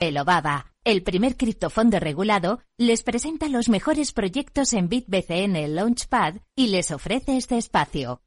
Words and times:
Elobaba, 0.00 0.72
el 0.82 1.02
primer 1.02 1.36
criptofondo 1.36 2.00
regulado, 2.00 2.60
les 2.78 3.02
presenta 3.02 3.48
los 3.48 3.68
mejores 3.68 4.12
proyectos 4.12 4.72
en 4.72 4.88
BitBCN 4.88 5.74
Launchpad 5.74 6.36
y 6.56 6.68
les 6.68 6.90
ofrece 6.90 7.36
este 7.36 7.58
espacio. 7.58 8.22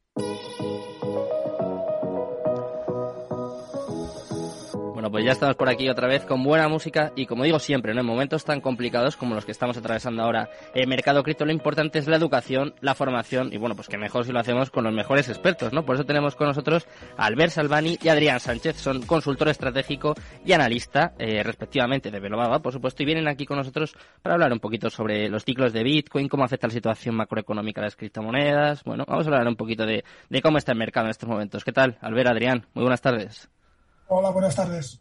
Bueno, 5.04 5.12
pues 5.12 5.26
ya 5.26 5.34
estamos 5.34 5.58
por 5.58 5.68
aquí 5.68 5.90
otra 5.90 6.08
vez 6.08 6.24
con 6.24 6.42
buena 6.44 6.70
música 6.70 7.12
y 7.14 7.26
como 7.26 7.44
digo 7.44 7.60
siempre, 7.60 7.94
¿no? 7.94 8.00
en 8.00 8.06
momentos 8.06 8.46
tan 8.46 8.62
complicados 8.62 9.18
como 9.18 9.36
los 9.36 9.44
que 9.44 9.52
estamos 9.52 9.76
atravesando 9.76 10.24
ahora 10.24 10.50
el 10.74 10.88
mercado 10.88 11.24
cripto, 11.24 11.44
lo 11.44 11.52
importante 11.52 12.00
es 12.00 12.08
la 12.08 12.16
educación, 12.16 12.74
la 12.80 12.96
formación 12.96 13.52
y 13.52 13.58
bueno, 13.58 13.76
pues 13.76 13.90
que 13.90 13.98
mejor 13.98 14.24
si 14.24 14.32
lo 14.32 14.40
hacemos 14.40 14.72
con 14.72 14.86
los 14.86 14.94
mejores 14.94 15.28
expertos, 15.28 15.74
¿no? 15.74 15.84
Por 15.84 15.96
eso 15.96 16.06
tenemos 16.06 16.38
con 16.38 16.48
nosotros 16.48 16.88
a 17.18 17.26
Albert 17.26 17.52
Salvani 17.52 18.00
y 18.02 18.08
Adrián 18.08 18.40
Sánchez, 18.40 18.78
son 18.78 19.02
consultor 19.02 19.50
estratégico 19.50 20.14
y 20.46 20.54
analista, 20.54 21.12
eh, 21.20 21.44
respectivamente, 21.44 22.10
de 22.10 22.22
Velobaba, 22.22 22.60
por 22.60 22.72
supuesto, 22.72 23.04
y 23.04 23.06
vienen 23.06 23.28
aquí 23.28 23.46
con 23.46 23.58
nosotros 23.58 23.98
para 24.22 24.36
hablar 24.36 24.54
un 24.54 24.62
poquito 24.62 24.90
sobre 24.90 25.28
los 25.28 25.44
ciclos 25.44 25.74
de 25.74 25.84
Bitcoin, 25.84 26.30
cómo 26.30 26.46
afecta 26.46 26.68
la 26.68 26.74
situación 26.74 27.16
macroeconómica 27.16 27.82
de 27.82 27.88
las 27.88 27.98
criptomonedas. 27.98 28.86
Bueno, 28.86 29.04
vamos 29.06 29.26
a 29.26 29.30
hablar 29.32 29.50
un 29.50 29.58
poquito 29.58 29.86
de 29.86 30.06
cómo 30.42 30.60
está 30.60 30.72
el 30.72 30.78
mercado 30.78 31.08
en 31.08 31.12
estos 31.12 31.28
momentos. 31.28 31.66
¿Qué 31.66 31.74
tal, 31.74 31.98
Albert, 32.00 32.30
Adrián? 32.30 32.68
Muy 32.74 32.84
buenas 32.84 33.02
tardes. 33.02 33.50
Hola, 34.08 34.30
buenas 34.32 34.56
tardes. 34.56 35.00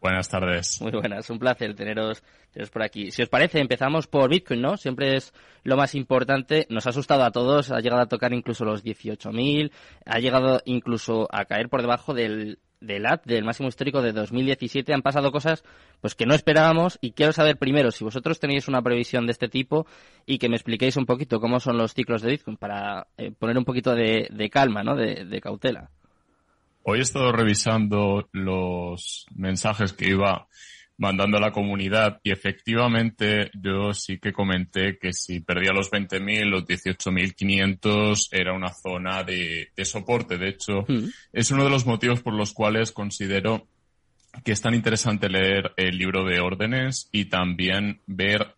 Buenas 0.00 0.30
tardes. 0.30 0.80
Muy 0.80 0.92
buenas, 0.92 1.28
un 1.28 1.38
placer 1.38 1.74
teneros, 1.74 2.22
teneros 2.52 2.70
por 2.70 2.82
aquí. 2.82 3.10
Si 3.10 3.20
os 3.20 3.28
parece, 3.28 3.60
empezamos 3.60 4.06
por 4.06 4.30
Bitcoin, 4.30 4.62
¿no? 4.62 4.78
Siempre 4.78 5.16
es 5.16 5.34
lo 5.62 5.76
más 5.76 5.94
importante. 5.94 6.66
Nos 6.70 6.86
ha 6.86 6.90
asustado 6.90 7.22
a 7.22 7.30
todos, 7.30 7.70
ha 7.70 7.80
llegado 7.80 8.00
a 8.00 8.08
tocar 8.08 8.32
incluso 8.32 8.64
los 8.64 8.82
18.000, 8.82 9.70
ha 10.06 10.18
llegado 10.18 10.62
incluso 10.64 11.28
a 11.30 11.44
caer 11.44 11.68
por 11.68 11.82
debajo 11.82 12.14
del, 12.14 12.60
del 12.80 13.04
AT, 13.04 13.26
del 13.26 13.44
máximo 13.44 13.68
histórico 13.68 14.00
de 14.00 14.12
2017. 14.12 14.94
Han 14.94 15.02
pasado 15.02 15.30
cosas 15.32 15.64
pues 16.00 16.14
que 16.14 16.24
no 16.24 16.34
esperábamos 16.34 16.98
y 17.02 17.12
quiero 17.12 17.32
saber 17.34 17.58
primero 17.58 17.90
si 17.90 18.02
vosotros 18.02 18.40
tenéis 18.40 18.68
una 18.68 18.80
previsión 18.80 19.26
de 19.26 19.32
este 19.32 19.48
tipo 19.50 19.86
y 20.24 20.38
que 20.38 20.48
me 20.48 20.56
expliquéis 20.56 20.96
un 20.96 21.04
poquito 21.04 21.40
cómo 21.40 21.60
son 21.60 21.76
los 21.76 21.92
ciclos 21.92 22.22
de 22.22 22.30
Bitcoin 22.30 22.56
para 22.56 23.08
eh, 23.18 23.32
poner 23.38 23.58
un 23.58 23.66
poquito 23.66 23.94
de, 23.94 24.28
de 24.30 24.48
calma, 24.48 24.82
¿no? 24.82 24.96
De, 24.96 25.26
de 25.26 25.40
cautela. 25.42 25.90
Hoy 26.82 26.98
he 27.00 27.02
estado 27.02 27.30
revisando 27.32 28.28
los 28.32 29.26
mensajes 29.34 29.92
que 29.92 30.08
iba 30.08 30.46
mandando 30.96 31.38
a 31.38 31.40
la 31.40 31.52
comunidad 31.52 32.20
y 32.22 32.30
efectivamente 32.30 33.50
yo 33.54 33.94
sí 33.94 34.18
que 34.18 34.32
comenté 34.34 34.98
que 34.98 35.12
si 35.14 35.40
perdía 35.40 35.72
los 35.72 35.90
20.000, 35.90 36.44
los 36.44 36.66
18.500 36.66 38.28
era 38.32 38.52
una 38.52 38.72
zona 38.72 39.24
de, 39.24 39.70
de 39.74 39.84
soporte. 39.84 40.36
De 40.36 40.48
hecho, 40.48 40.84
Mm. 40.88 41.08
es 41.32 41.50
uno 41.50 41.64
de 41.64 41.70
los 41.70 41.86
motivos 41.86 42.20
por 42.22 42.34
los 42.34 42.52
cuales 42.52 42.92
considero 42.92 43.66
que 44.44 44.52
es 44.52 44.60
tan 44.60 44.74
interesante 44.74 45.28
leer 45.28 45.72
el 45.76 45.96
libro 45.96 46.24
de 46.24 46.40
órdenes 46.40 47.08
y 47.12 47.24
también 47.26 48.00
ver 48.06 48.54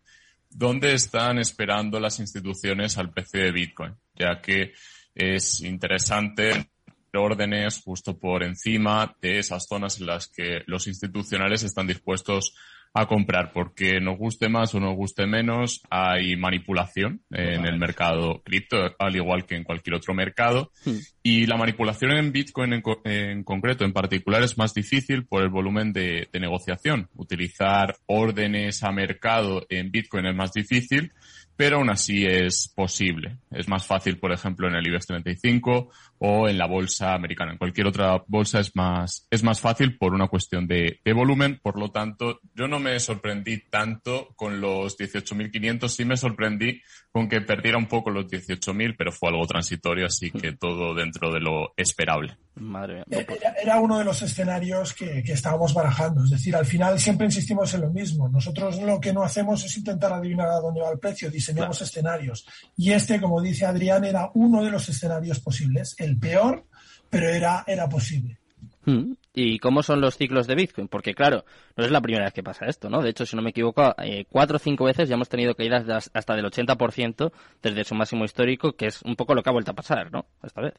dónde 0.50 0.92
están 0.94 1.38
esperando 1.38 1.98
las 2.00 2.18
instituciones 2.20 2.98
al 2.98 3.10
precio 3.10 3.40
de 3.42 3.52
Bitcoin, 3.52 3.94
ya 4.14 4.40
que 4.42 4.72
es 5.14 5.60
interesante 5.60 6.71
órdenes 7.14 7.80
justo 7.82 8.18
por 8.18 8.42
encima 8.42 9.16
de 9.20 9.38
esas 9.38 9.66
zonas 9.66 10.00
en 10.00 10.06
las 10.06 10.28
que 10.28 10.62
los 10.66 10.86
institucionales 10.86 11.62
están 11.62 11.86
dispuestos 11.86 12.54
a 12.94 13.06
comprar, 13.06 13.52
porque 13.52 14.00
nos 14.00 14.18
guste 14.18 14.48
más 14.50 14.74
o 14.74 14.80
nos 14.80 14.94
guste 14.94 15.26
menos, 15.26 15.80
hay 15.88 16.36
manipulación 16.36 17.22
en 17.30 17.64
el 17.64 17.78
mercado 17.78 18.42
cripto, 18.44 18.76
al 18.98 19.16
igual 19.16 19.46
que 19.46 19.56
en 19.56 19.64
cualquier 19.64 19.94
otro 19.96 20.12
mercado. 20.12 20.70
Hmm. 20.84 20.98
Y 21.22 21.46
la 21.46 21.56
manipulación 21.56 22.10
en 22.12 22.32
Bitcoin 22.32 22.74
en, 22.74 22.82
co- 22.82 23.00
en 23.04 23.44
concreto, 23.44 23.84
en 23.84 23.92
particular, 23.94 24.42
es 24.42 24.58
más 24.58 24.74
difícil 24.74 25.24
por 25.24 25.42
el 25.42 25.48
volumen 25.48 25.92
de, 25.92 26.28
de 26.30 26.40
negociación. 26.40 27.08
Utilizar 27.14 27.96
órdenes 28.06 28.82
a 28.82 28.92
mercado 28.92 29.64
en 29.70 29.90
Bitcoin 29.90 30.26
es 30.26 30.34
más 30.34 30.52
difícil, 30.52 31.12
pero 31.56 31.76
aún 31.76 31.90
así 31.90 32.24
es 32.26 32.72
posible. 32.74 33.36
Es 33.50 33.68
más 33.68 33.86
fácil, 33.86 34.18
por 34.18 34.32
ejemplo, 34.32 34.68
en 34.68 34.74
el 34.74 34.86
IBEX 34.86 35.06
35 35.06 35.90
o 36.18 36.48
en 36.48 36.58
la 36.58 36.66
bolsa 36.66 37.14
americana. 37.14 37.52
En 37.52 37.58
cualquier 37.58 37.86
otra 37.86 38.22
bolsa 38.26 38.60
es 38.60 38.74
más, 38.74 39.26
es 39.30 39.42
más 39.44 39.60
fácil 39.60 39.96
por 39.96 40.14
una 40.14 40.28
cuestión 40.28 40.66
de, 40.66 40.98
de 41.04 41.12
volumen. 41.12 41.60
Por 41.62 41.78
lo 41.78 41.90
tanto, 41.90 42.40
yo 42.54 42.66
no 42.68 42.80
me 42.82 43.00
sorprendí 43.00 43.68
tanto 43.70 44.34
con 44.36 44.60
los 44.60 44.98
18.500. 44.98 45.88
Sí 45.88 46.04
me 46.04 46.16
sorprendí 46.16 46.82
con 47.10 47.28
que 47.28 47.40
perdiera 47.40 47.78
un 47.78 47.86
poco 47.86 48.10
los 48.10 48.26
18.000, 48.26 48.94
pero 48.98 49.12
fue 49.12 49.30
algo 49.30 49.46
transitorio, 49.46 50.06
así 50.06 50.30
que 50.30 50.52
todo 50.52 50.94
dentro 50.94 51.32
de 51.32 51.40
lo 51.40 51.72
esperable. 51.76 52.36
Madre 52.56 52.96
mía. 52.96 53.04
Eh, 53.10 53.26
Era, 53.40 53.52
era 53.62 53.80
uno 53.80 53.98
de 53.98 54.04
los 54.04 54.20
escenarios 54.20 54.92
que, 54.92 55.22
que 55.22 55.32
estábamos 55.32 55.72
barajando. 55.72 56.24
Es 56.24 56.30
decir, 56.30 56.54
al 56.54 56.66
final 56.66 56.98
siempre 56.98 57.26
insistimos 57.26 57.72
en 57.74 57.82
lo 57.82 57.90
mismo. 57.90 58.28
Nosotros 58.28 58.80
lo 58.82 59.00
que 59.00 59.12
no 59.12 59.22
hacemos 59.22 59.64
es 59.64 59.76
intentar 59.76 60.12
adivinar 60.12 60.48
a 60.48 60.60
dónde 60.60 60.80
va 60.80 60.90
el 60.90 60.98
precio, 60.98 61.30
diseñamos 61.30 61.80
escenarios. 61.80 62.46
Y 62.76 62.92
este, 62.92 63.20
como 63.20 63.40
dice 63.40 63.64
Adrián, 63.64 64.04
era 64.04 64.30
uno 64.34 64.62
de 64.62 64.70
los 64.70 64.88
escenarios 64.88 65.40
posibles. 65.40 65.94
El 65.98 66.18
peor, 66.18 66.66
pero 67.08 67.28
era, 67.28 67.64
era 67.66 67.88
posible. 67.88 68.38
Mm. 68.84 69.12
¿Y 69.34 69.58
cómo 69.60 69.82
son 69.82 70.00
los 70.00 70.16
ciclos 70.16 70.46
de 70.46 70.54
Bitcoin? 70.54 70.88
Porque 70.88 71.14
claro, 71.14 71.44
no 71.76 71.84
es 71.84 71.90
la 71.90 72.00
primera 72.02 72.24
vez 72.24 72.34
que 72.34 72.42
pasa 72.42 72.66
esto, 72.66 72.90
¿no? 72.90 73.00
De 73.02 73.10
hecho, 73.10 73.24
si 73.26 73.34
no 73.36 73.42
me 73.42 73.50
equivoco, 73.50 73.94
eh, 73.98 74.26
cuatro 74.28 74.56
o 74.56 74.58
cinco 74.58 74.84
veces 74.84 75.08
ya 75.08 75.14
hemos 75.14 75.28
tenido 75.30 75.54
caídas 75.54 75.86
de 75.86 75.94
as- 75.94 76.10
hasta 76.12 76.34
del 76.36 76.44
80% 76.46 77.32
desde 77.62 77.84
su 77.84 77.94
máximo 77.94 78.24
histórico, 78.24 78.72
que 78.76 78.86
es 78.86 79.00
un 79.02 79.16
poco 79.16 79.34
lo 79.34 79.42
que 79.42 79.48
ha 79.50 79.52
vuelto 79.52 79.70
a 79.70 79.74
pasar, 79.74 80.12
¿no? 80.12 80.26
Esta 80.42 80.60
vez. 80.60 80.74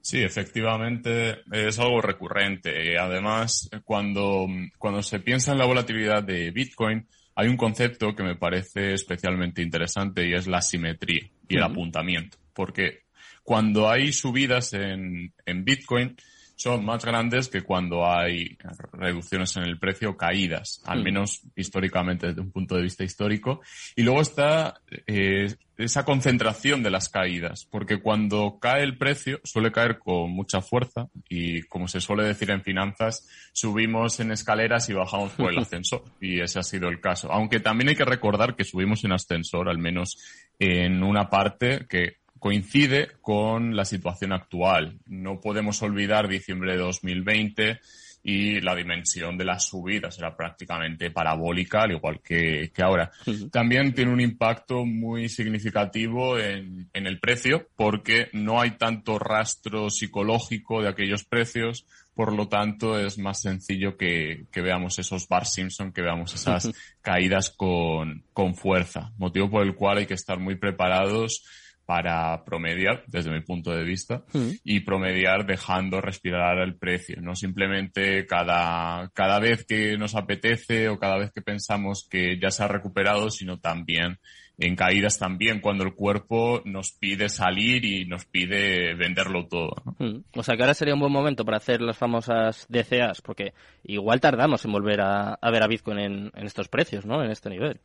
Sí, 0.00 0.22
efectivamente 0.22 1.42
es 1.52 1.78
algo 1.78 2.00
recurrente. 2.00 2.92
Eh, 2.94 2.98
Además, 2.98 3.68
cuando, 3.84 4.46
cuando 4.78 5.02
se 5.02 5.20
piensa 5.20 5.52
en 5.52 5.58
la 5.58 5.66
volatilidad 5.66 6.22
de 6.22 6.50
Bitcoin, 6.50 7.06
hay 7.34 7.48
un 7.48 7.56
concepto 7.56 8.14
que 8.14 8.22
me 8.22 8.36
parece 8.36 8.94
especialmente 8.94 9.62
interesante 9.62 10.26
y 10.26 10.32
es 10.34 10.46
la 10.46 10.62
simetría 10.62 11.30
y 11.48 11.56
el 11.56 11.62
apuntamiento. 11.62 12.38
Porque 12.54 13.00
cuando 13.42 13.90
hay 13.90 14.12
subidas 14.12 14.72
en, 14.72 15.34
en 15.44 15.64
Bitcoin, 15.64 16.16
son 16.58 16.84
más 16.84 17.04
grandes 17.04 17.48
que 17.48 17.62
cuando 17.62 18.04
hay 18.04 18.58
reducciones 18.92 19.56
en 19.56 19.62
el 19.62 19.78
precio, 19.78 20.16
caídas, 20.16 20.82
al 20.84 21.00
Mm. 21.00 21.04
menos 21.04 21.42
históricamente, 21.54 22.26
desde 22.26 22.40
un 22.40 22.50
punto 22.50 22.74
de 22.74 22.82
vista 22.82 23.04
histórico. 23.04 23.60
Y 23.94 24.02
luego 24.02 24.20
está 24.20 24.80
eh, 25.06 25.54
esa 25.76 26.04
concentración 26.04 26.82
de 26.82 26.90
las 26.90 27.08
caídas, 27.08 27.64
porque 27.64 28.00
cuando 28.02 28.58
cae 28.60 28.82
el 28.82 28.98
precio 28.98 29.40
suele 29.44 29.70
caer 29.70 30.00
con 30.00 30.32
mucha 30.32 30.60
fuerza 30.60 31.06
y, 31.28 31.62
como 31.62 31.86
se 31.86 32.00
suele 32.00 32.24
decir 32.24 32.50
en 32.50 32.62
finanzas, 32.64 33.28
subimos 33.52 34.18
en 34.18 34.32
escaleras 34.32 34.88
y 34.88 34.94
bajamos 34.94 35.30
por 35.34 35.52
el 35.52 35.58
ascensor. 35.60 36.02
Y 36.20 36.40
ese 36.40 36.58
ha 36.58 36.64
sido 36.64 36.88
el 36.88 37.00
caso. 37.00 37.30
Aunque 37.30 37.60
también 37.60 37.90
hay 37.90 37.94
que 37.96 38.04
recordar 38.04 38.56
que 38.56 38.64
subimos 38.64 39.04
en 39.04 39.12
ascensor, 39.12 39.68
al 39.68 39.78
menos 39.78 40.18
en 40.58 41.04
una 41.04 41.30
parte 41.30 41.86
que 41.88 42.16
coincide 42.38 43.12
con 43.20 43.76
la 43.76 43.84
situación 43.84 44.32
actual. 44.32 44.98
No 45.06 45.40
podemos 45.40 45.82
olvidar 45.82 46.28
diciembre 46.28 46.72
de 46.72 46.78
2020 46.78 47.80
y 48.22 48.60
la 48.60 48.74
dimensión 48.74 49.38
de 49.38 49.44
las 49.44 49.64
subidas 49.64 50.18
era 50.18 50.36
prácticamente 50.36 51.10
parabólica, 51.10 51.82
al 51.82 51.92
igual 51.92 52.20
que, 52.22 52.70
que 52.74 52.82
ahora. 52.82 53.10
También 53.50 53.94
tiene 53.94 54.12
un 54.12 54.20
impacto 54.20 54.84
muy 54.84 55.28
significativo 55.28 56.38
en, 56.38 56.90
en 56.92 57.06
el 57.06 57.20
precio 57.20 57.68
porque 57.76 58.28
no 58.32 58.60
hay 58.60 58.72
tanto 58.72 59.18
rastro 59.18 59.88
psicológico 59.88 60.82
de 60.82 60.88
aquellos 60.88 61.24
precios, 61.24 61.86
por 62.14 62.32
lo 62.32 62.48
tanto 62.48 62.98
es 62.98 63.16
más 63.18 63.40
sencillo 63.40 63.96
que, 63.96 64.46
que 64.50 64.60
veamos 64.60 64.98
esos 64.98 65.28
bar 65.28 65.46
Simpson, 65.46 65.92
que 65.92 66.02
veamos 66.02 66.34
esas 66.34 66.70
caídas 67.00 67.50
con, 67.50 68.24
con 68.32 68.56
fuerza, 68.56 69.12
motivo 69.16 69.48
por 69.48 69.62
el 69.62 69.74
cual 69.74 69.98
hay 69.98 70.06
que 70.06 70.14
estar 70.14 70.38
muy 70.38 70.56
preparados 70.56 71.44
para 71.88 72.44
promediar, 72.44 73.02
desde 73.06 73.30
mi 73.30 73.40
punto 73.40 73.70
de 73.70 73.82
vista, 73.82 74.22
Mm. 74.34 74.50
y 74.62 74.80
promediar 74.80 75.46
dejando 75.46 76.02
respirar 76.02 76.58
el 76.58 76.76
precio, 76.76 77.16
no 77.22 77.34
simplemente 77.34 78.26
cada, 78.26 79.08
cada 79.14 79.38
vez 79.38 79.64
que 79.64 79.96
nos 79.96 80.14
apetece 80.14 80.90
o 80.90 80.98
cada 80.98 81.16
vez 81.16 81.32
que 81.32 81.40
pensamos 81.40 82.06
que 82.10 82.38
ya 82.38 82.50
se 82.50 82.62
ha 82.62 82.68
recuperado, 82.68 83.30
sino 83.30 83.58
también 83.58 84.18
en 84.58 84.76
caídas 84.76 85.18
también 85.18 85.60
cuando 85.60 85.84
el 85.84 85.94
cuerpo 85.94 86.60
nos 86.66 86.90
pide 86.92 87.30
salir 87.30 87.86
y 87.86 88.04
nos 88.04 88.26
pide 88.26 88.94
venderlo 88.94 89.46
todo. 89.46 89.70
¿no? 89.86 89.96
Mm. 89.98 90.24
O 90.34 90.42
sea 90.42 90.56
que 90.56 90.64
ahora 90.64 90.74
sería 90.74 90.92
un 90.92 91.00
buen 91.00 91.12
momento 91.12 91.46
para 91.46 91.56
hacer 91.56 91.80
las 91.80 91.96
famosas 91.96 92.66
DCAs, 92.68 93.22
porque 93.22 93.54
igual 93.84 94.20
tardamos 94.20 94.62
en 94.66 94.72
volver 94.72 95.00
a, 95.00 95.32
a 95.40 95.50
ver 95.50 95.62
a 95.62 95.68
Bitcoin 95.68 95.98
en, 96.00 96.32
en 96.34 96.46
estos 96.46 96.68
precios, 96.68 97.06
¿no? 97.06 97.24
En 97.24 97.30
este 97.30 97.48
nivel. 97.48 97.80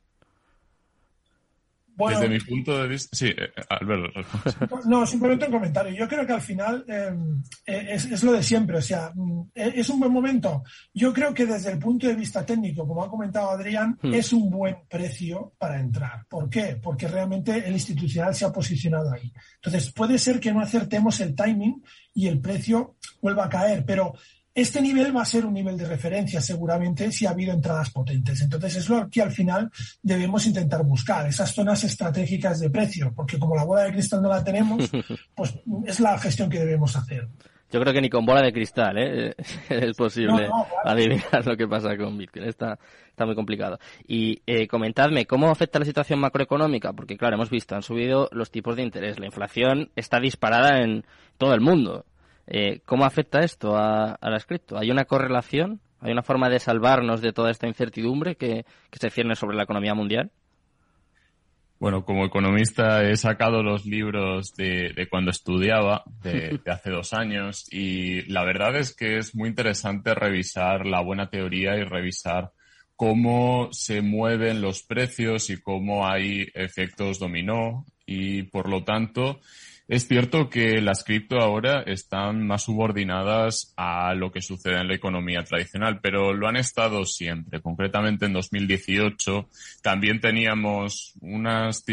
Bueno, 1.95 2.19
Desde 2.19 2.33
mi 2.33 2.39
punto 2.39 2.81
de 2.81 2.87
vista, 2.87 3.15
sí, 3.15 3.27
eh, 3.27 3.51
Alberto. 3.69 4.21
No, 4.85 5.05
simplemente 5.05 5.45
un 5.45 5.51
comentario. 5.51 5.93
Yo 5.93 6.07
creo 6.07 6.25
que 6.25 6.33
al 6.33 6.41
final 6.41 6.83
eh, 6.87 7.11
eh, 7.65 7.87
es, 7.91 8.05
es 8.05 8.23
lo 8.23 8.31
de 8.33 8.43
siempre. 8.43 8.77
O 8.77 8.81
sea, 8.81 9.11
mm, 9.13 9.41
eh, 9.55 9.73
es 9.75 9.89
un 9.89 9.99
buen 9.99 10.11
momento. 10.11 10.63
Yo 10.93 11.13
creo 11.13 11.33
que 11.33 11.45
desde 11.45 11.71
el 11.71 11.79
punto 11.79 12.07
de 12.07 12.15
vista 12.15 12.45
técnico, 12.45 12.87
como 12.87 13.03
ha 13.03 13.09
comentado 13.09 13.51
Adrián, 13.51 13.97
Hmm. 14.01 14.13
es 14.13 14.33
un 14.33 14.49
buen 14.49 14.75
precio 14.89 15.53
para 15.57 15.79
entrar. 15.79 16.25
¿Por 16.27 16.49
qué? 16.49 16.77
Porque 16.81 17.07
realmente 17.07 17.65
el 17.65 17.73
institucional 17.73 18.33
se 18.33 18.45
ha 18.45 18.51
posicionado 18.51 19.11
ahí. 19.11 19.31
Entonces, 19.55 19.91
puede 19.91 20.17
ser 20.17 20.39
que 20.39 20.53
no 20.53 20.61
acertemos 20.61 21.19
el 21.21 21.35
timing 21.35 21.83
y 22.13 22.27
el 22.27 22.39
precio 22.39 22.95
vuelva 23.21 23.45
a 23.45 23.49
caer, 23.49 23.85
pero 23.85 24.13
Este 24.55 24.81
nivel 24.81 25.15
va 25.15 25.23
a 25.23 25.25
ser 25.25 25.45
un 25.45 25.53
nivel 25.53 25.77
de 25.77 25.87
referencia 25.87 26.39
seguramente 26.39 27.11
si 27.11 27.25
ha 27.25 27.31
habido 27.31 27.53
entradas 27.53 27.89
potentes. 27.89 28.39
Entonces 28.41 28.75
es 28.75 28.89
lo 28.89 29.09
que 29.09 29.21
al 29.21 29.31
final 29.31 29.71
debemos 30.01 30.45
intentar 30.45 30.83
buscar, 30.83 31.27
esas 31.27 31.53
zonas 31.53 31.83
estratégicas 31.83 32.59
de 32.59 32.69
precio, 32.69 33.11
porque 33.15 33.39
como 33.39 33.55
la 33.55 33.63
bola 33.63 33.83
de 33.83 33.93
cristal 33.93 34.21
no 34.21 34.29
la 34.29 34.43
tenemos, 34.43 34.91
pues 35.35 35.55
es 35.87 35.99
la 35.99 36.17
gestión 36.19 36.49
que 36.49 36.59
debemos 36.59 36.95
hacer. 36.95 37.27
Yo 37.73 37.81
creo 37.81 37.91
que 37.91 38.01
ni 38.01 38.09
con 38.11 38.23
bola 38.23 38.43
de 38.43 38.53
cristal 38.53 38.99
¿eh? 38.99 39.35
es 39.69 39.97
posible 39.97 40.47
adivinar 40.85 41.43
lo 41.43 41.57
que 41.57 41.67
pasa 41.67 41.97
con 41.97 42.15
Bitcoin. 42.15 42.45
Está, 42.45 42.77
está 43.09 43.25
muy 43.25 43.33
complicado. 43.33 43.79
Y 44.07 44.43
eh, 44.45 44.67
comentadme, 44.67 45.25
¿cómo 45.25 45.49
afecta 45.49 45.79
la 45.79 45.85
situación 45.85 46.19
macroeconómica? 46.19 46.93
Porque, 46.93 47.17
claro, 47.17 47.33
hemos 47.33 47.49
visto, 47.49 47.75
han 47.75 47.81
subido 47.81 48.29
los 48.31 48.51
tipos 48.51 48.75
de 48.75 48.83
interés. 48.83 49.17
La 49.17 49.25
inflación 49.25 49.89
está 49.95 50.19
disparada 50.19 50.83
en 50.83 51.03
todo 51.39 51.55
el 51.55 51.61
mundo. 51.61 52.05
Eh, 52.47 52.81
¿Cómo 52.85 53.05
afecta 53.05 53.39
esto 53.39 53.75
a, 53.75 54.13
a 54.13 54.29
la 54.29 54.39
cripto? 54.39 54.77
¿Hay 54.77 54.91
una 54.91 55.05
correlación? 55.05 55.79
¿Hay 55.99 56.11
una 56.11 56.23
forma 56.23 56.49
de 56.49 56.59
salvarnos 56.59 57.21
de 57.21 57.31
toda 57.31 57.51
esta 57.51 57.67
incertidumbre 57.67 58.35
que 58.35 58.65
se 58.91 59.09
cierne 59.09 59.35
sobre 59.35 59.55
la 59.55 59.63
economía 59.63 59.93
mundial? 59.93 60.31
Bueno, 61.83 62.05
como 62.05 62.23
economista 62.23 63.03
he 63.03 63.17
sacado 63.17 63.61
los 63.61 63.85
libros 63.85 64.53
de, 64.55 65.05
cuando 65.09 65.31
estudiaba, 65.31 66.05
de, 66.21 66.61
hace 66.65 66.91
dos 66.91 67.11
años, 67.11 67.67
y 67.73 68.21
la 68.31 68.45
verdad 68.45 68.77
es 68.77 68.95
que 68.95 69.17
es 69.17 69.35
muy 69.35 69.49
interesante 69.49 70.15
revisar 70.15 70.85
la 70.85 71.01
buena 71.01 71.29
teoría 71.29 71.75
y 71.75 71.83
revisar 71.83 72.53
cómo 72.95 73.67
se 73.73 74.01
mueven 74.01 74.61
los 74.61 74.83
precios 74.83 75.49
y 75.49 75.61
cómo 75.61 76.07
hay 76.07 76.47
efectos 76.53 77.19
dominó 77.19 77.85
y 78.05 78.43
por 78.43 78.69
lo 78.69 78.83
tanto 78.83 79.39
es 79.87 80.07
cierto 80.07 80.49
que 80.49 80.81
las 80.81 81.03
cripto 81.03 81.39
ahora 81.39 81.81
están 81.81 82.47
más 82.47 82.63
subordinadas 82.63 83.73
a 83.75 84.13
lo 84.13 84.31
que 84.31 84.41
sucede 84.41 84.79
en 84.79 84.87
la 84.87 84.95
economía 84.95 85.43
tradicional, 85.43 85.99
pero 86.01 86.33
lo 86.33 86.47
han 86.47 86.55
estado 86.55 87.03
siempre. 87.05 87.61
Concretamente 87.61 88.25
en 88.25 88.33
2018 88.33 89.49
también 89.81 90.21
teníamos 90.21 91.13
unas 91.19 91.83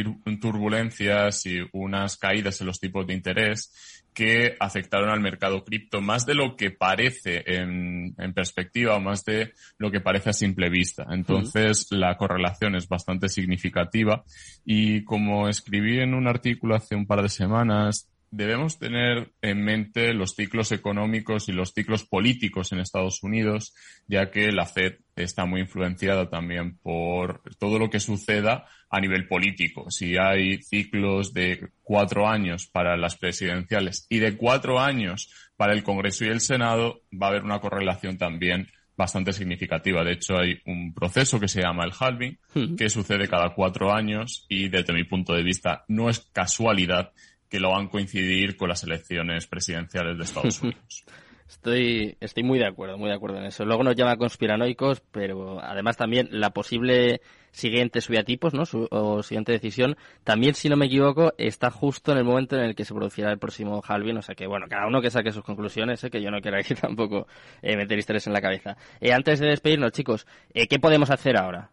turbulencias 0.40 1.44
y 1.46 1.58
unas 1.72 2.16
caídas 2.16 2.60
en 2.60 2.68
los 2.68 2.78
tipos 2.78 3.06
de 3.08 3.14
interés 3.14 4.00
que 4.20 4.54
afectaron 4.60 5.08
al 5.08 5.20
mercado 5.20 5.64
cripto 5.64 6.02
más 6.02 6.26
de 6.26 6.34
lo 6.34 6.54
que 6.54 6.70
parece 6.70 7.42
en, 7.46 8.14
perspectiva 8.34 8.94
o 8.94 9.00
más 9.00 9.24
de 9.24 9.54
lo 9.78 9.90
que 9.90 10.02
parece 10.02 10.28
a 10.28 10.34
simple 10.34 10.68
vista. 10.68 11.06
Entonces, 11.10 11.86
la 11.88 12.18
correlación 12.18 12.76
es 12.76 12.86
bastante 12.86 13.30
significativa 13.30 14.22
y 14.62 15.04
como 15.04 15.48
escribí 15.48 16.00
en 16.00 16.12
un 16.12 16.28
artículo 16.28 16.74
hace 16.74 16.96
un 16.96 17.06
par 17.06 17.22
de 17.22 17.30
semanas, 17.30 18.09
debemos 18.30 18.78
tener 18.78 19.32
en 19.42 19.64
mente 19.64 20.14
los 20.14 20.34
ciclos 20.34 20.72
económicos 20.72 21.48
y 21.48 21.52
los 21.52 21.72
ciclos 21.72 22.04
políticos 22.04 22.72
en 22.72 22.80
Estados 22.80 23.22
Unidos, 23.22 23.74
ya 24.06 24.30
que 24.30 24.52
la 24.52 24.66
Fed 24.66 24.94
está 25.16 25.46
muy 25.46 25.62
influenciada 25.62 26.30
también 26.30 26.78
por 26.78 27.42
todo 27.58 27.78
lo 27.78 27.90
que 27.90 28.00
suceda 28.00 28.66
a 28.88 29.00
nivel 29.00 29.26
político. 29.26 29.90
Si 29.90 30.16
hay 30.16 30.62
ciclos 30.62 31.32
de 31.32 31.70
cuatro 31.82 32.28
años 32.28 32.66
para 32.66 32.96
las 32.96 33.16
presidenciales 33.16 34.06
y 34.08 34.18
de 34.18 34.36
cuatro 34.36 34.78
años 34.80 35.32
para 35.56 35.72
el 35.72 35.82
Congreso 35.82 36.24
y 36.24 36.28
el 36.28 36.40
Senado, 36.40 37.02
va 37.12 37.26
a 37.26 37.30
haber 37.30 37.44
una 37.44 37.60
correlación 37.60 38.16
también 38.16 38.68
bastante 38.96 39.32
significativa. 39.32 40.04
De 40.04 40.12
hecho, 40.12 40.36
hay 40.36 40.60
un 40.66 40.92
proceso 40.92 41.40
que 41.40 41.48
se 41.48 41.62
llama 41.62 41.84
el 41.84 41.92
halving, 41.98 42.38
que 42.76 42.90
sucede 42.90 43.28
cada 43.28 43.54
cuatro 43.54 43.92
años 43.92 44.44
y 44.48 44.68
desde 44.68 44.92
mi 44.92 45.04
punto 45.04 45.32
de 45.32 45.42
vista 45.42 45.84
no 45.88 46.10
es 46.10 46.20
casualidad 46.32 47.12
que 47.50 47.60
lo 47.60 47.70
van 47.70 47.86
a 47.86 47.90
coincidir 47.90 48.56
con 48.56 48.68
las 48.68 48.84
elecciones 48.84 49.46
presidenciales 49.46 50.16
de 50.16 50.24
Estados 50.24 50.60
Unidos. 50.62 51.04
Estoy, 51.48 52.16
estoy 52.20 52.44
muy 52.44 52.60
de 52.60 52.66
acuerdo, 52.66 52.96
muy 52.96 53.08
de 53.08 53.16
acuerdo 53.16 53.38
en 53.38 53.46
eso. 53.46 53.64
Luego 53.64 53.82
nos 53.82 53.96
llama 53.96 54.16
conspiranoicos, 54.16 55.02
pero 55.10 55.60
además 55.60 55.96
también 55.96 56.28
la 56.30 56.50
posible 56.50 57.20
siguiente 57.50 58.00
subida 58.00 58.22
¿no? 58.52 58.62
o 58.90 59.22
siguiente 59.24 59.50
decisión, 59.50 59.96
también, 60.22 60.54
si 60.54 60.68
no 60.68 60.76
me 60.76 60.86
equivoco, 60.86 61.32
está 61.38 61.72
justo 61.72 62.12
en 62.12 62.18
el 62.18 62.24
momento 62.24 62.56
en 62.56 62.62
el 62.62 62.76
que 62.76 62.84
se 62.84 62.94
producirá 62.94 63.32
el 63.32 63.38
próximo 63.38 63.82
halving. 63.84 64.18
O 64.18 64.22
sea 64.22 64.36
que, 64.36 64.46
bueno, 64.46 64.66
cada 64.68 64.86
uno 64.86 65.02
que 65.02 65.10
saque 65.10 65.32
sus 65.32 65.42
conclusiones, 65.42 66.02
¿eh? 66.04 66.10
que 66.10 66.22
yo 66.22 66.30
no 66.30 66.40
quiero 66.40 66.58
aquí 66.58 66.74
tampoco 66.80 67.26
eh, 67.62 67.76
meter 67.76 67.98
historias 67.98 68.28
en 68.28 68.32
la 68.32 68.40
cabeza. 68.40 68.76
Eh, 69.00 69.12
antes 69.12 69.40
de 69.40 69.48
despedirnos, 69.48 69.90
chicos, 69.90 70.28
eh, 70.54 70.68
¿qué 70.68 70.78
podemos 70.78 71.10
hacer 71.10 71.36
ahora? 71.36 71.70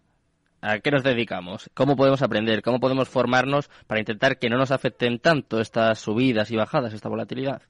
¿A 0.61 0.79
qué 0.79 0.91
nos 0.91 1.03
dedicamos? 1.03 1.69
¿Cómo 1.73 1.95
podemos 1.95 2.21
aprender? 2.21 2.61
¿Cómo 2.63 2.79
podemos 2.79 3.09
formarnos 3.09 3.69
para 3.85 3.99
intentar 3.99 4.39
que 4.39 4.49
no 4.49 4.57
nos 4.57 4.71
afecten 4.71 5.19
tanto 5.19 5.59
estas 5.61 5.99
subidas 5.99 6.49
y 6.51 6.55
bajadas, 6.55 6.93
esta 6.93 7.09
volatilidad? 7.09 7.61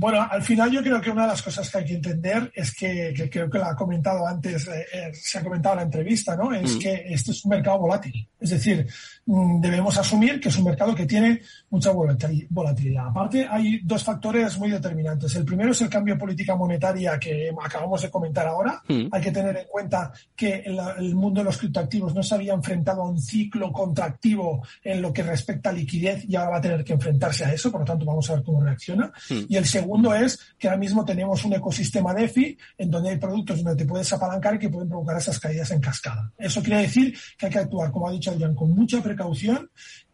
Bueno, 0.00 0.26
al 0.30 0.42
final 0.42 0.70
yo 0.70 0.82
creo 0.82 0.98
que 0.98 1.10
una 1.10 1.22
de 1.22 1.28
las 1.28 1.42
cosas 1.42 1.68
que 1.68 1.76
hay 1.76 1.84
que 1.84 1.94
entender 1.96 2.50
es 2.54 2.74
que, 2.74 3.12
creo 3.30 3.50
que 3.50 3.58
lo 3.58 3.66
ha 3.66 3.76
comentado 3.76 4.26
antes, 4.26 4.66
eh, 4.66 4.86
eh, 4.94 5.10
se 5.12 5.36
ha 5.36 5.42
comentado 5.42 5.74
en 5.74 5.76
la 5.76 5.84
entrevista, 5.84 6.34
¿no? 6.34 6.54
Es 6.54 6.76
mm. 6.76 6.78
que 6.78 7.04
este 7.08 7.32
es 7.32 7.44
un 7.44 7.50
mercado 7.50 7.80
volátil. 7.80 8.26
Es 8.40 8.48
decir, 8.48 8.86
mm, 9.26 9.60
debemos 9.60 9.98
asumir 9.98 10.40
que 10.40 10.48
es 10.48 10.56
un 10.56 10.64
mercado 10.64 10.94
que 10.94 11.04
tiene 11.04 11.42
mucha 11.68 11.90
volatilidad. 11.90 13.08
Aparte, 13.08 13.46
hay 13.46 13.80
dos 13.84 14.02
factores 14.02 14.58
muy 14.58 14.70
determinantes. 14.70 15.36
El 15.36 15.44
primero 15.44 15.72
es 15.72 15.82
el 15.82 15.90
cambio 15.90 16.14
de 16.14 16.20
política 16.20 16.56
monetaria 16.56 17.18
que 17.18 17.52
acabamos 17.62 18.00
de 18.00 18.10
comentar 18.10 18.46
ahora. 18.46 18.82
Mm. 18.88 19.08
Hay 19.12 19.20
que 19.20 19.32
tener 19.32 19.54
en 19.54 19.66
cuenta 19.68 20.12
que 20.34 20.62
el, 20.64 21.14
mundo 21.14 21.40
de 21.42 21.44
los 21.44 21.58
criptoactivos 21.58 22.14
no 22.14 22.22
se 22.22 22.36
había 22.36 22.54
enfrentado 22.54 23.02
a 23.02 23.10
un 23.10 23.20
ciclo 23.20 23.70
contractivo 23.70 24.66
en 24.82 25.02
lo 25.02 25.12
que 25.12 25.22
respecta 25.22 25.68
a 25.68 25.72
liquidez 25.74 26.24
y 26.26 26.36
ahora 26.36 26.52
va 26.52 26.56
a 26.56 26.62
tener 26.62 26.84
que 26.84 26.94
enfrentarse 26.94 27.44
a 27.44 27.52
eso. 27.52 27.70
Por 27.70 27.80
lo 27.80 27.86
tanto, 27.86 28.06
vamos 28.06 28.30
a 28.30 28.36
ver 28.36 28.42
cómo 28.42 28.62
reacciona. 28.62 29.12
Y 29.28 29.56
el 29.56 29.66
segundo 29.66 29.89
es 30.14 30.38
que 30.58 30.68
ahora 30.68 30.78
mismo 30.78 31.04
tenemos 31.04 31.44
un 31.44 31.52
ecosistema 31.54 32.14
DeFi 32.14 32.56
en 32.78 32.90
donde 32.90 33.10
hay 33.10 33.18
productos 33.18 33.62
donde 33.62 33.82
te 33.82 33.88
puedes 33.88 34.12
apalancar 34.12 34.54
y 34.54 34.58
que 34.58 34.68
pueden 34.68 34.88
provocar 34.88 35.16
esas 35.16 35.38
caídas 35.38 35.70
en 35.70 35.80
cascada. 35.80 36.32
Eso 36.38 36.62
quiere 36.62 36.82
decir 36.82 37.16
que 37.38 37.46
hay 37.46 37.52
que 37.52 37.58
actuar, 37.58 37.90
como 37.90 38.08
ha 38.08 38.12
dicho 38.12 38.30
Adrián, 38.30 38.54
con 38.54 38.70
mucha 38.70 39.02
precaución 39.02 39.70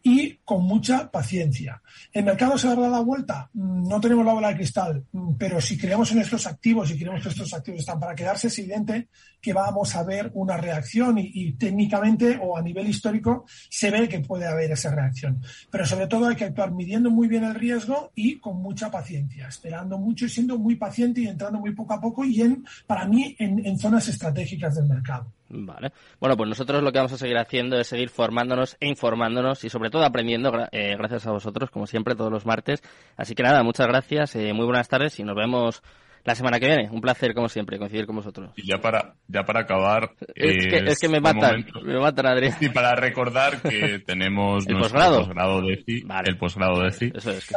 y 0.07 0.39
con 0.45 0.63
mucha 0.63 1.11
paciencia. 1.11 1.81
¿El 2.13 2.23
mercado 2.23 2.57
se 2.57 2.69
dará 2.69 2.87
la 2.87 3.01
vuelta? 3.01 3.49
Mm, 3.51 3.89
no 3.89 3.99
tenemos 3.99 4.25
la 4.25 4.31
bola 4.31 4.47
de 4.47 4.55
cristal, 4.55 5.03
mm, 5.11 5.33
pero 5.37 5.59
si 5.59 5.77
creemos 5.77 6.09
en 6.13 6.19
estos 6.19 6.47
activos 6.47 6.89
y 6.89 6.97
creemos 6.97 7.21
que 7.21 7.27
estos 7.27 7.53
activos 7.53 7.81
están 7.81 7.99
para 7.99 8.15
quedarse, 8.15 8.47
es 8.47 8.57
evidente 8.57 9.09
que 9.41 9.51
vamos 9.51 9.93
a 9.97 10.03
ver 10.03 10.31
una 10.33 10.55
reacción 10.55 11.17
y, 11.19 11.51
técnicamente 11.53 12.39
o 12.41 12.57
a 12.57 12.61
nivel 12.61 12.87
histórico 12.87 13.45
se 13.69 13.91
ve 13.91 14.07
que 14.07 14.21
puede 14.21 14.47
haber 14.47 14.71
esa 14.71 14.95
reacción. 14.95 15.41
Pero 15.69 15.85
sobre 15.85 16.07
todo 16.07 16.29
hay 16.29 16.37
que 16.37 16.45
actuar 16.45 16.71
midiendo 16.71 17.11
muy 17.11 17.27
bien 17.27 17.43
el 17.43 17.55
riesgo 17.55 18.13
y 18.15 18.39
con 18.39 18.61
mucha 18.61 18.89
paciencia, 18.89 19.49
esperando 19.49 19.97
mucho 19.97 20.25
y 20.25 20.29
siendo 20.29 20.57
muy 20.57 20.75
paciente 20.75 21.19
y 21.19 21.27
entrando 21.27 21.59
muy 21.59 21.73
poco 21.75 21.93
a 21.93 21.99
poco 21.99 22.23
y 22.23 22.41
en, 22.41 22.65
para 22.85 23.05
mí, 23.05 23.35
en 23.39 23.77
zonas 23.77 24.07
estratégicas 24.07 24.75
del 24.75 24.87
mercado. 24.87 25.33
Vale. 25.49 25.93
Bueno, 26.19 26.35
pues 26.35 26.49
nosotros 26.49 26.83
lo 26.83 26.91
que 26.91 26.99
vamos 26.99 27.13
a 27.13 27.17
seguir 27.17 27.37
haciendo 27.37 27.79
es 27.79 27.87
seguir 27.87 28.09
formándonos 28.09 28.75
e 28.79 28.87
informándonos 28.87 29.63
y 29.63 29.69
sobre 29.69 29.89
todo 29.89 30.03
aprendiendo 30.03 30.51
eh, 30.71 30.95
gracias 30.97 31.25
a 31.25 31.31
vosotros, 31.31 31.69
como 31.69 31.87
siempre, 31.87 32.15
todos 32.15 32.31
los 32.31 32.45
martes. 32.45 32.83
Así 33.15 33.33
que 33.33 33.43
nada, 33.43 33.63
muchas 33.63 33.87
gracias, 33.87 34.35
eh, 34.35 34.51
muy 34.53 34.65
buenas 34.65 34.89
tardes 34.89 35.19
y 35.19 35.23
nos 35.23 35.35
vemos 35.35 35.83
la 36.27 36.35
semana 36.35 36.59
que 36.59 36.67
viene. 36.67 36.89
Un 36.91 36.99
placer, 36.99 37.33
como 37.33 37.47
siempre, 37.47 37.79
coincidir 37.79 38.05
con 38.05 38.17
vosotros. 38.17 38.51
Y 38.57 38.67
ya 38.67 38.79
para, 38.81 39.15
ya 39.29 39.43
para 39.45 39.61
acabar. 39.61 40.11
Es, 40.35 40.99
que, 40.99 41.07
me 41.07 41.21
matan, 41.21 41.65
me 41.85 41.97
matan, 41.97 42.25
Adrián. 42.25 42.53
Y 42.59 42.67
para 42.67 42.95
recordar 42.95 43.61
que 43.61 43.99
tenemos 44.05 44.67
¿El 44.67 44.77
posgrado? 44.77 45.25
de 45.61 45.77
FI, 45.77 46.05
el 46.25 46.37
posgrado 46.37 46.81
de 46.81 46.91
FI. 46.91 47.13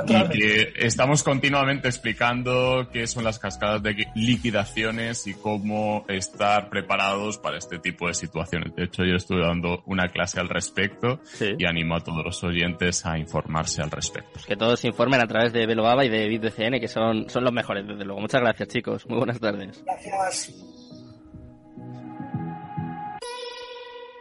Y 0.06 0.38
que 0.38 0.72
estamos 0.76 1.24
continuamente 1.24 1.88
explicando 1.88 2.88
qué 2.92 3.08
son 3.08 3.24
las 3.24 3.40
cascadas 3.40 3.82
de 3.82 4.06
liquidaciones 4.14 5.26
y 5.26 5.34
cómo 5.34 6.04
estar 6.06 6.70
preparados 6.70 7.38
para 7.38 7.58
este 7.58 7.80
tipo 7.80 8.06
de 8.06 8.14
situaciones. 8.14 8.72
De 8.76 8.84
hecho, 8.84 9.02
yo 9.02 9.16
estuve 9.16 9.44
dando 9.44 9.82
una 9.86 10.06
clase 10.06 10.38
al 10.38 10.48
respecto 10.48 11.18
y 11.58 11.66
animo 11.66 11.96
a 11.96 12.00
todos 12.04 12.24
los 12.24 12.44
oyentes 12.44 13.04
a 13.04 13.18
informarse 13.18 13.82
al 13.82 13.90
respecto. 13.90 14.38
Que 14.46 14.54
todos 14.54 14.78
se 14.78 14.86
informen 14.86 15.20
a 15.20 15.26
través 15.26 15.52
de 15.52 15.66
Veloaba 15.66 16.04
y 16.04 16.08
de 16.08 16.28
BitDCN, 16.28 16.78
que 16.78 16.86
son, 16.86 17.28
son 17.28 17.42
los 17.42 17.52
mejores, 17.52 17.84
desde 17.84 18.04
luego. 18.04 18.20
Muchas 18.20 18.40
gracias 18.60 18.68
chicos. 18.68 19.06
Muy 19.06 19.18
buenas 19.18 19.40
tardes. 19.40 19.82